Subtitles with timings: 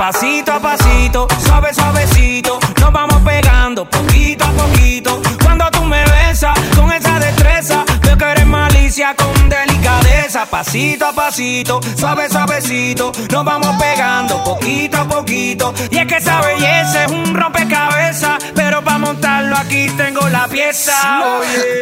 [0.00, 5.20] Pasito a pasito, suave, suavecito, nos vamos pegando poquito a poquito.
[5.42, 10.46] Cuando tú me besas con esa destreza, veo que eres malicia con delicadeza.
[10.46, 15.74] Pasito a pasito, suave, suavecito, nos vamos pegando poquito a poquito.
[15.90, 20.94] Y es que esa belleza es un rompecabezas, pero para montarlo aquí tengo la pieza.
[21.40, 21.79] Oye.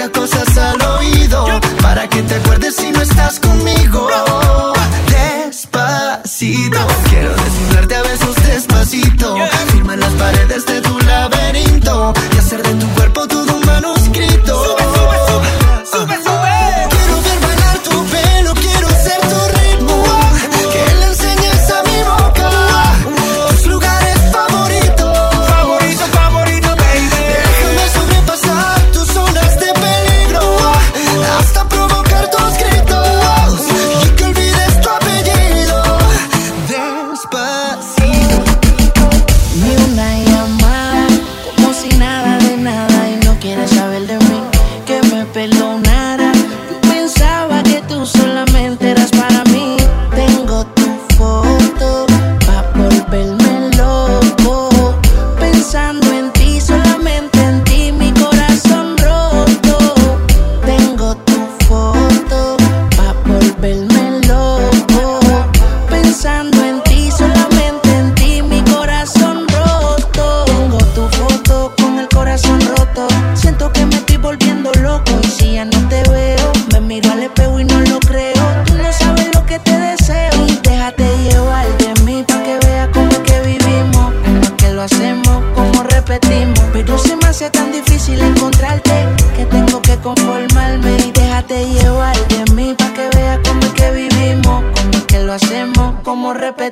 [0.00, 4.08] diga cosas al oído para que te acuerdes si no estás conmigo.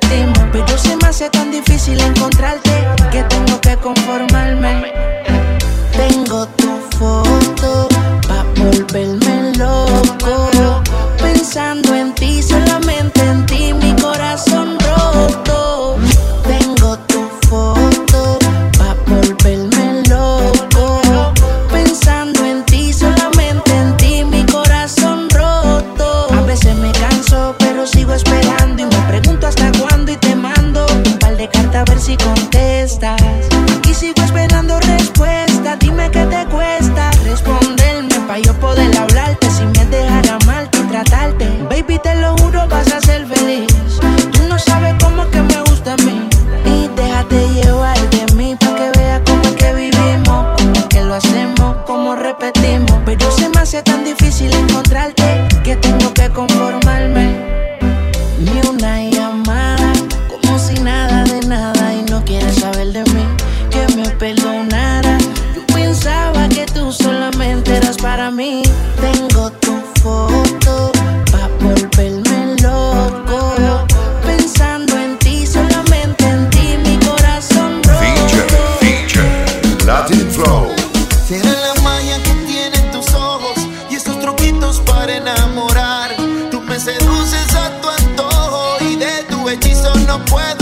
[0.01, 0.28] that thing
[90.09, 90.58] no puedo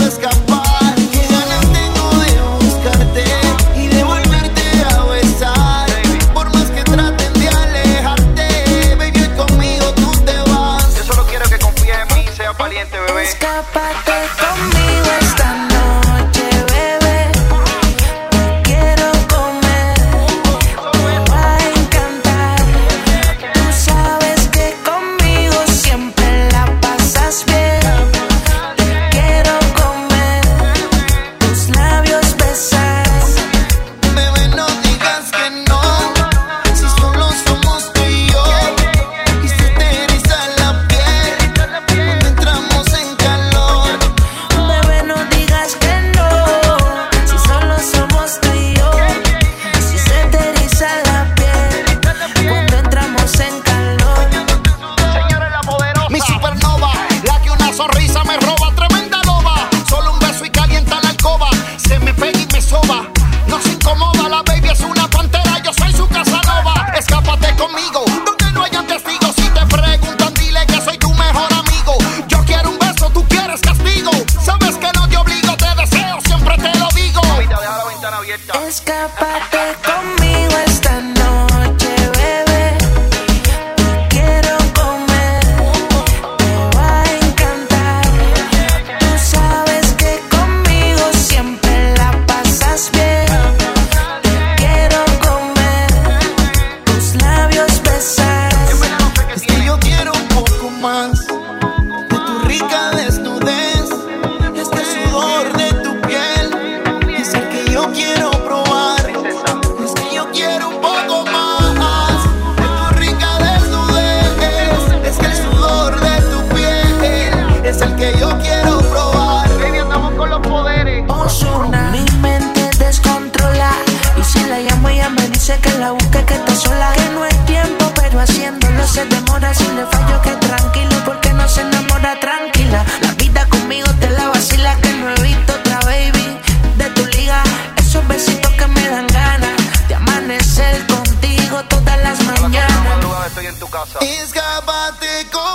[143.84, 143.98] Plaza.
[144.00, 145.47] Escápate con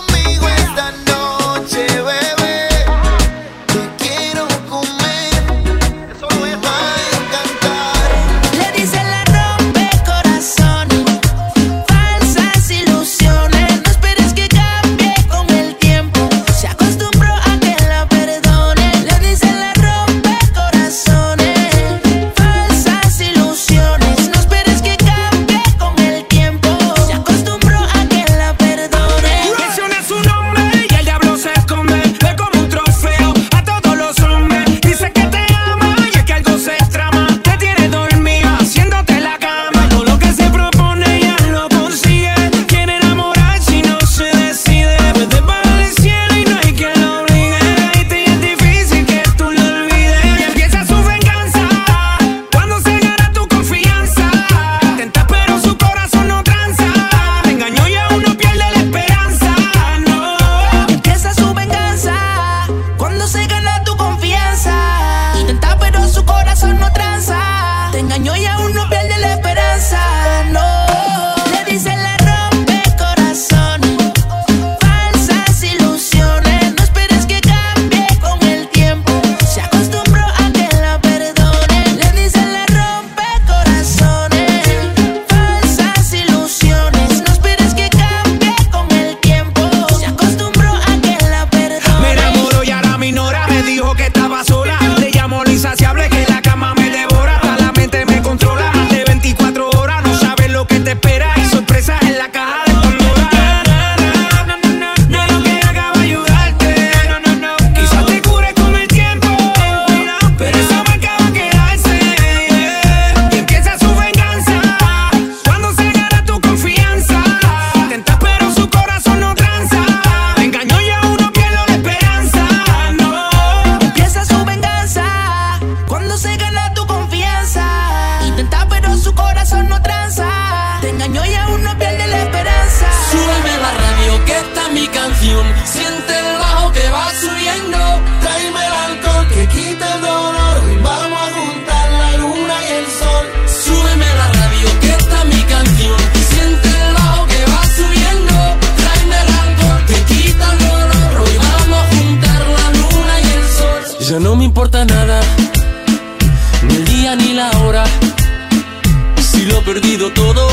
[160.23, 160.47] todo,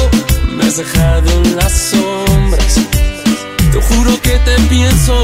[0.57, 2.75] me has dejado en las sombras.
[3.73, 5.15] Te juro que te pienso,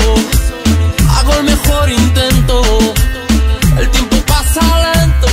[1.17, 2.62] hago el mejor intento.
[3.81, 5.29] El tiempo pasa lento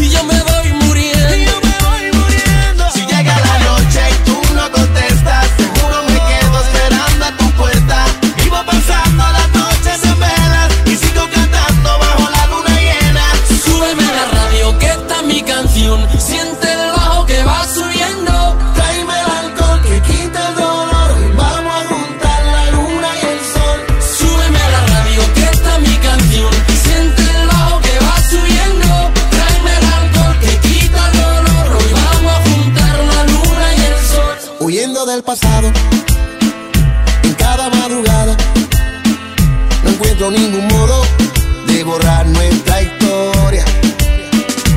[0.00, 0.41] y yo me
[37.24, 38.36] en cada madrugada.
[39.84, 41.04] No encuentro ningún modo
[41.66, 43.64] de borrar nuestra historia.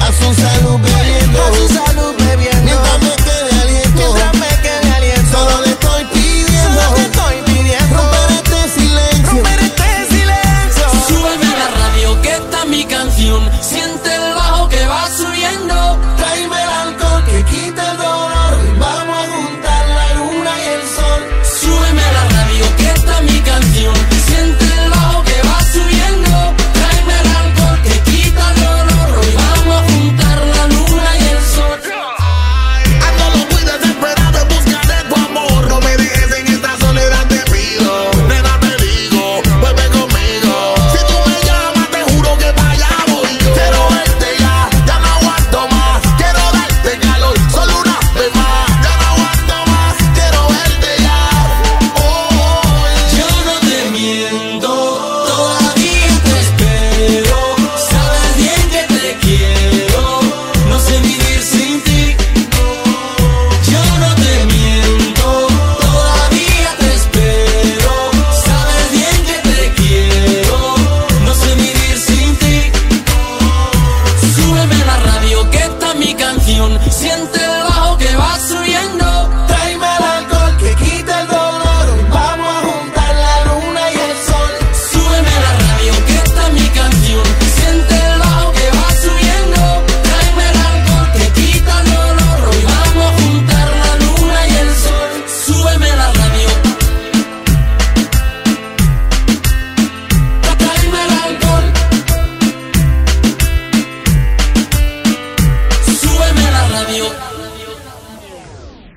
[0.02, 2.55] A su salud bebiendo, a su salud bebiendo.